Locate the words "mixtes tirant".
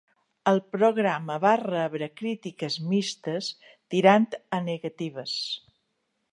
2.95-4.29